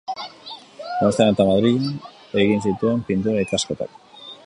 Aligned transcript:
Donostian 1.01 1.29
eta 1.35 1.47
Madrilen 1.51 1.93
egin 2.45 2.67
zituen 2.67 3.07
pintura-ikasketak. 3.11 3.99